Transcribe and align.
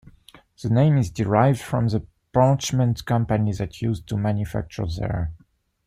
The 0.63 0.69
name 0.71 0.97
is 0.97 1.11
derived 1.11 1.59
from 1.61 1.89
the 1.89 2.03
parchment 2.33 3.05
company 3.05 3.53
that 3.53 3.83
used 3.83 4.07
to 4.07 4.17
manufacture 4.17 4.87
there. 4.87 5.31